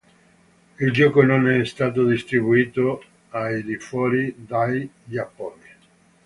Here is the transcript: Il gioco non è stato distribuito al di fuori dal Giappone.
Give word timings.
Il 0.79 0.91
gioco 0.91 1.21
non 1.21 1.47
è 1.47 1.63
stato 1.63 2.07
distribuito 2.07 3.03
al 3.29 3.61
di 3.61 3.77
fuori 3.77 4.33
dal 4.35 4.89
Giappone. 5.03 5.65